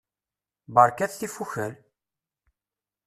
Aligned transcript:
Berkat 0.75 1.11
tifukal! 1.19 1.73